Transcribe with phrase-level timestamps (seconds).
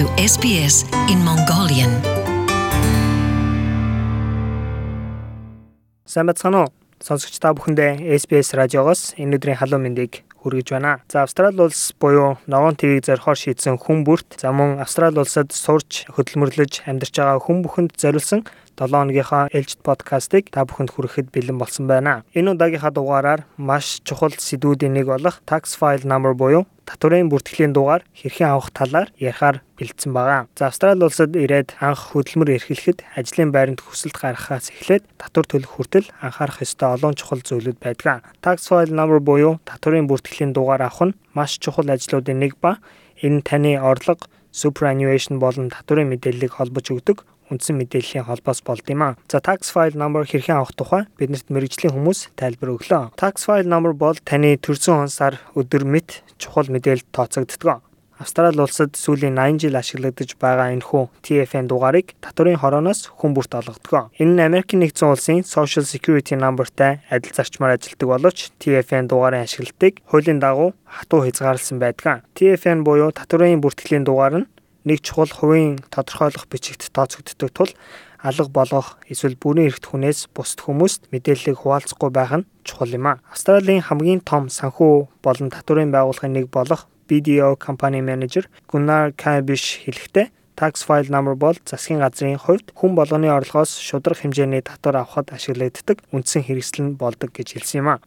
[0.00, 1.92] to SBS in Mongolian.
[6.56, 6.68] Уу?
[7.04, 11.04] Сонсогч та бүхэндээ SBS радиогоос энэ өдрийн халуун мэндийг хүргэж байна.
[11.12, 16.08] За Австрали улс буюу ногоон твийг зорихоор шийдсэн хүн бүрт за мөн Австрали улсад сурч
[16.08, 18.48] хөдөлмөрлөж амьдарч байгаа хүн бүхэнд зориулсан
[18.80, 22.24] 7 хоногийнхаа ээлжид подкастыг та бүхэнд хүрэхэд бэлэн болсон байна.
[22.32, 28.08] Энэ удаагийнхаа дугаараар маш чухал сэдвүүдийн нэг болох tax file number буюу татварын бүртгэлийн дугаар
[28.16, 30.48] хэрхэн авах талаар ярихаар бэлдсэн байгаа.
[30.56, 36.08] За Австрали улсад ирээд анх хөдөлмөр эрхлэхэд ажлын байранд хүсэлт гаргахаас эхлээд татвар төлөх хүртэл
[36.24, 38.24] анхаарах ёстой олон чухал зүйлүүд байдаг.
[38.40, 42.80] Tax file number буюу татварын бүртгэлийн дугаар авах нь маш чухал ажлуудын нэг ба
[43.20, 49.18] энэ таны орлого superannuation болон татварын мэдээллийг холбож өгдөг үндсэн мэдээллийн холбоос болд юм а.
[49.28, 53.18] За tax file number хэрхэн авах тухай биднэрт мэрэгжлийн хүмүүс тайлбар өглөө.
[53.18, 57.82] Tax file number бол таны төрсөн он сар өдөр мэт чухал мэдээлэл тооцогддог.
[58.20, 64.12] Австрали улсад сүүлийн 80 жил ашиглагдаж байгаа энэхүү TFN дугаарыг татварын хорооноос хүн бүрт олгодог.
[64.20, 70.04] Энэ нь Америкийн нэгдсэн улсын Social Security Number-тай адил зарчмаар ажилладаг боловч TFN дугаарын ашиглалтыг
[70.04, 72.28] хуулийн дагуу хатуу хязгаарласан байдаг.
[72.36, 74.48] TFN буюу татварын бүртгэлийн дугаар нь
[74.84, 77.72] нэг чухал хувийн тодорхойлох бичигт тооцогддог тул
[78.22, 83.20] алга болгох эсвэл бүрийн эрхт хүнээс бусд хүмүүст мэдээллийг хуваалцахгүй байх нь чухал юм а.
[83.32, 90.28] Австралийн хамгийн том санхүү болон татварын байгууллагын нэг болох BDO компани менежер Gunnar Kabish хэлэхдээ
[90.60, 96.04] tax file number бол засгийн газрын хувьд хүн болгоны орлогоос шударга хэмжээний татвар авахд ашиглагддаг
[96.12, 98.00] үндсэн хэрэгсэл нь болдог гэж хэлсэн юм а.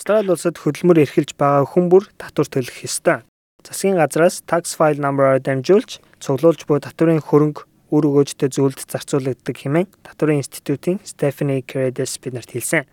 [0.00, 3.20] Австрали улсад хөдөлмөр эрхэлж байгаа хүн бүр татвар төлөх ёстой.
[3.64, 9.88] Засгийн газраас tax file number-аар дамжуулж цуглуулж буй татварын хөрөнгө үр өгөөжтэй зүйлд зарцуулагддаг хэмээн
[10.06, 12.86] татварын институтын Stephanie Credes биднэрт хэлсэн.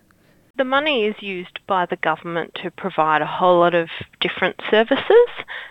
[0.57, 5.29] The money is used by the government to provide a whole lot of different services.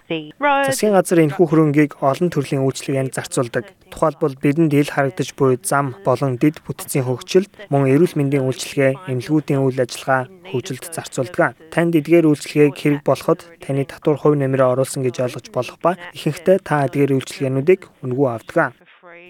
[0.08, 3.66] The Засгийн газар энэхүү хөрөнгийг олон төрлийн үйлчлэгээнд зарцуулдаг.
[3.90, 9.66] Тухайлбал бидэнд ил харагдаж буй зам болон дэд бүтцийн хөгжилд, мөн эрүүл мэндийн үйлчлэгээ, эмнэлгүүдийн
[9.66, 11.58] үйл ажиллагаа хөгжилд зарцуулдаг.
[11.74, 16.62] Танд эдгээр үйлчлэгээг хэрэг болоход таны татвар хувь нэмрээ оруулсан гэж ойлгож болох ба ихэнхдээ
[16.62, 18.78] та эдгээр үйлчлэгээнүүдийг үнэгүй авдаг.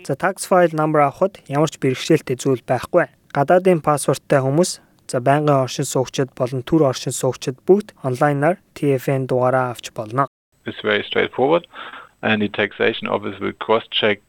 [0.05, 3.09] За tax file number авахд ямар ч бэрхшээлтэй зүйл байхгүй.
[3.33, 9.71] Гадаадын паспорттай хүмүүс За байнгын оршин суугчид болон төр оршин суугчид бүгд онлайнаар TFN дугаараа
[9.71, 10.27] авч болно.
[10.67, 11.65] It's very straightforward
[12.23, 14.21] and the taxation office will cross check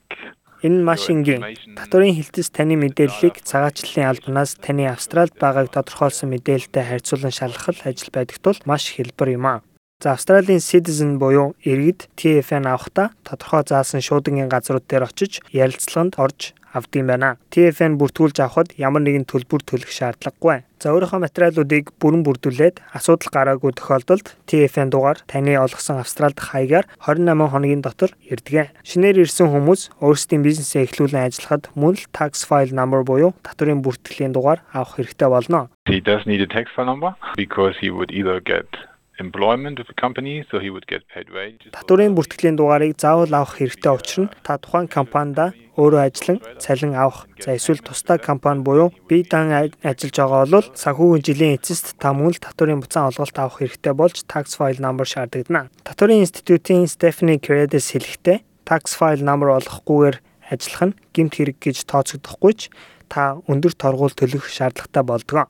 [0.66, 1.46] Энэ маш энгийн.
[1.78, 8.42] Татварын хэлтэс таны мэдээллийг цагаачлалын албанаас таны Австралид байгааг тодорхойлсон мэдээлэлтэй харьцуулан шалгах ажил байдаг
[8.42, 9.62] тул маш хэлбэр юм аа.
[10.02, 16.57] За Австралийн Citizen буюу иргэд TFN авахдаа тодорхой заасан шуудангийн газрууд дээр очиж ярилцлаганд орж
[16.74, 17.38] авдсан байна.
[17.52, 20.64] TFN бүртгүүлж авахд ямар нэгэн төлбөр төлөх шаардлагагүй.
[20.78, 27.50] За өөрийнхөө материалуудыг бүрэн бүрдүүлээд асуудал гараагүй тохиолдолд TFN дугаар таны олгосон Австралид хаягаар 28
[27.50, 28.78] хоногийн дотор ирдэг.
[28.86, 34.38] Шинээр ирсэн хүмүүс өөрсдийн бизнесээ эхлүүлэн ажиллахад мөн л tax file number буюу татварын бүртгэлийн
[34.38, 35.74] дугаар авах хэрэгтэй болно.
[35.90, 38.70] He does need a tax file number because he would either get
[39.20, 41.72] employment of a company so he would get paid wages.
[41.72, 47.28] Татварын бүртгэлийн дугаарыг заавал авах хэрэгтэй нь та тухайн компанида өөрөө ажиллан цалин авах.
[47.40, 52.34] За эсвэл тусдаа компани буюу бие дан ажиллаж байгаа бол санхүүгийн жилийн эцэст та мөн
[52.34, 55.70] л татварын буцаан олголт авах хэрэгтэй болж tax file number шаардлагадана.
[55.86, 60.18] Татварын институтын Stephanie Credes хэлэхдээ tax file number олохгүйгээр
[60.54, 62.62] ажиллах нь гэмт хэрэг гэж тооцогдохгүй ч
[63.12, 65.48] та өндөр торгуул төлөх шаардлагатай болдог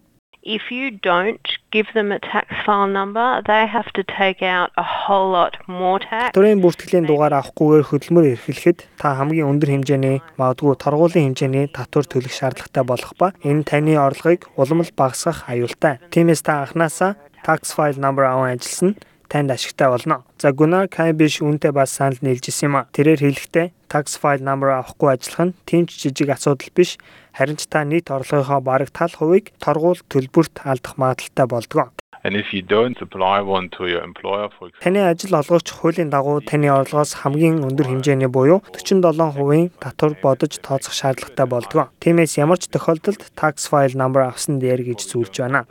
[0.47, 4.83] if you don't give them a tax file number, they have to take out a
[4.83, 6.31] whole lot more tax.
[6.37, 12.31] Төрийн бүртгэлийн дугаар авахгүйгээр хөдөлмөр эрхлэхэд та хамгийн өндөр хэмжээний магадгүй торгуулийн хэмжээний татвар төлөх
[12.31, 15.99] шаардлагатай болох ба энэ таны орлогыг улам л багасгах аюултай.
[16.13, 18.95] Тиймээс та анханасаа tax file number аван ажилласна
[19.29, 20.23] танд ашигтай болно.
[20.39, 22.87] За Gunnar Kaibish үүнтэй бас санал нийлжсэн юм а.
[22.95, 26.97] Тэрээр хэлэхдээ tax file number авахгүй ажиллах нь тийм ч жижиг асуудал биш.
[27.37, 31.93] Харин ч та нийт орлогынхоо бараг тал хувийг торгуул төлбөрт алдах магадлалтай болдог.
[32.23, 36.09] And if you don't supply one to your employer for example Таны ажил олгогч хуулийн
[36.09, 41.93] дагуу таны орлогоос хамгийн өндөр хэмжээний буюу 47% татвар бодож тооцох шаардлагатай болдог.
[42.01, 45.61] Тиймээс ямар ч тохиолдолд tax file number авсан дээр гэж зүйлж байна.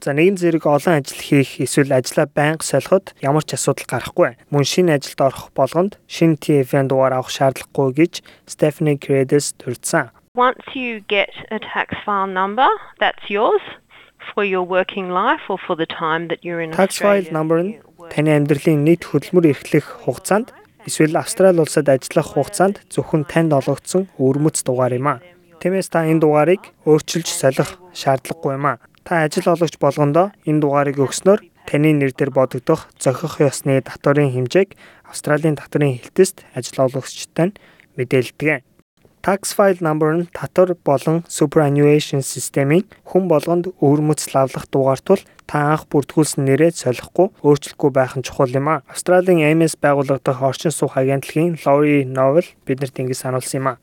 [0.00, 4.32] За нэгэн зэрэг олон ажил хийх эсвэл ажлаа байнга солиход ямар ч асуудал гарахгүй.
[4.48, 8.12] Мөн шинэ ажилд орох болгонд шинэ TFN дугаар авах шаардлагагүй гэж
[8.48, 10.08] Stephanie Credes дурдсан.
[10.32, 12.64] Once you get a tax file number,
[12.96, 13.60] that's yours
[14.32, 17.76] for your working life or for the time that you're in Tax file number нь
[18.08, 20.48] таны амьдралын нийт хөдөлмөр эрхлэх хугацаанд
[20.88, 25.20] эсвэл Австрали улсад ажиллах хугацаанд зөвхөн танд олгогдсон өвөрмөц дугаар юм а.
[25.60, 28.80] Тиймээс та энэ дугаарыг өөрчилж солих шаардлагагүй юм а.
[29.04, 34.76] Та ажил олгогч болгондоо энэ дугаарыг өгснөөр таны нэр дээр бодогдох зохих ёсны татварын хэмжээг
[35.08, 37.56] Австралийн татварын хэлтэст ажил олгогчтой нь
[37.96, 38.64] мэдээлдэг.
[39.22, 45.76] Tax file number нь татвар болон superannuation системийн хүн болгонд өвөрмөц лавлах дугаар тул та
[45.76, 48.82] анх бүртгүүлсэн нэрээ солихгүй өөрчлөхгүй байх нь чухал юм а.
[48.88, 53.74] Австралийн AMS байгуулагдах орчин суух агентлагийн Lori Novel биднэрт ингэ сануулсан юм а.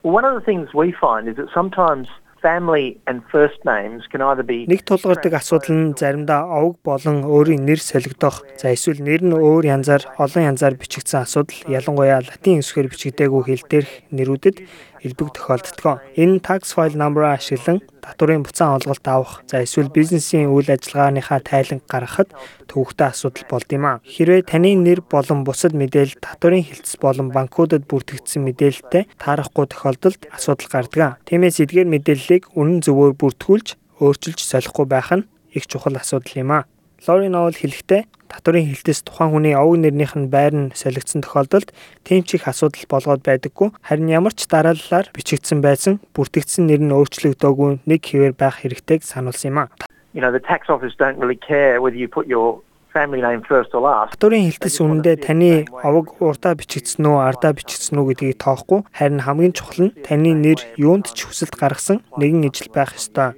[0.00, 2.08] One of the things we find is that sometimes
[2.46, 7.66] family and first names can either be Нэг тулгардаг асуудал нь заримдаа овог болон өөрийн
[7.66, 8.46] нэр солигдох.
[8.60, 13.64] За эсвэл нэр нь өөр янзаар олон янзаар бичигдсэн асуудал ялангуяа латин үсгээр бичигдээгүй хэл
[13.66, 14.56] дээрх нэрүүдэд
[15.02, 15.98] элбэг тохиолддог.
[16.14, 21.82] Энэ tax file number-аа ашиглан татварын буцаан олголт авах, за эсвэл бизнесийн үйл ажиллагааныхаа тайлан
[21.90, 22.30] гаргахад
[22.70, 24.00] төвөгтэй асуудал болд юм а.
[24.06, 30.70] Хэрвээ таны нэр болон бусад мэдээлэл татварын хэлтс болон банкудад бүртгэгдсэн мэдээлэлтэй таарахгүй тохиолдолд асуудал
[30.70, 31.18] гардаг.
[31.26, 33.68] Тиймээс эдгээр мэдээллийг үнэн зөвөөр бүртгүүлж
[33.98, 36.68] өөрчилж солихгүй байх нь их чухал асуудал юм а.
[37.04, 41.76] Лори Ноул хэлэхдээ татварын хэлтэс тухайн хүний овог нэрнийх нь байр нь солигдсон тохиолдолд
[42.08, 43.76] тийм ч их асуудал болгоод байдаггүй.
[43.84, 49.50] Харин ямар ч дарааллаар бичигдсэн байсан бүртгэгдсэн нэр нь өөрчлөгдөөгүй нэг хэвээр байх хэрэгтэйг сануулсан
[49.52, 49.68] юм а.
[50.16, 52.48] you know the tax office don't really care whether you put your
[52.96, 54.16] family name first or last.
[54.16, 55.50] Татварын хэлтэс үнэндээ таны
[55.84, 58.80] овог урдаа бичигдсэн үү, ардаа бичигдсэн үү гэдгийг тоохгүй.
[58.96, 63.36] Харин хамгийн чухал нь таны нэр юунд ч хүсэлт гаргасан нэгэн ижил байх ёстой.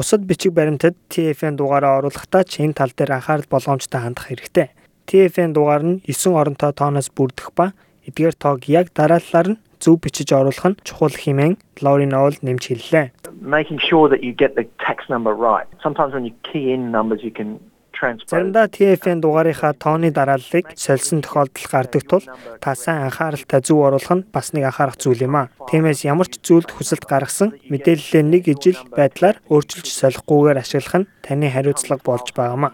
[0.00, 4.72] Бусад бичиг баримтад TFN дугаараа оруулахдаа ч энэ тал дээр анхаарал болгоомжтой хандах хэрэгтэй.
[5.04, 7.76] TFN дугаар нь 9 оронтой тооноос бүрдэх ба
[8.08, 13.12] эдгээр тоог яг дарааллаар нь зөв бичиж оруулах нь чухал хэмээн Лори Ноул нэмж хэллээ.
[13.44, 15.68] Making sure that you get the tax number right.
[15.84, 17.60] Sometimes when you key in numbers you can.
[18.00, 22.24] Заримдаа TFN дугаарынхаа тооны дарааллыг сольсон тохиолдол гардаг тул
[22.60, 25.52] та сайн анхааралтай зөв оруулах нь бас нэг анхаарах зүйл юм а.
[25.68, 31.52] Тиймээс ямар ч зүйлд хүсэлт гаргасан мэдээллээ нэг ижил байдлаар өөрчилж солихгүйгээр ашиглах нь таны
[31.52, 32.72] хариуцлага болж байгаамаа.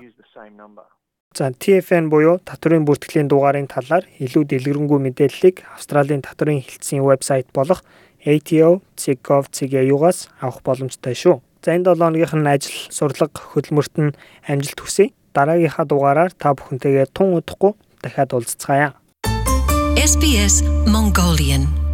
[1.35, 7.83] За TFN буюу татварын бүртгэлийн дугаарын талаар илүү дэлгэрэнгүй мэдээллийг Австралийн татварын хэлтсийн вебсайт болох
[8.25, 11.46] ATO.gov.au-гаас авах боломжтой шүү.
[11.65, 14.17] За энэ 7 хоногийнх нь ажил, сурлага, хөдөлмөрт нь
[14.47, 15.13] амжилт хүсье.
[15.35, 17.73] Дараагийнхаа дугаараар та бүхэнтэйгээ тун удахгүй
[18.03, 18.95] дахиад уулзцаая.
[19.97, 21.86] SBS Mongolian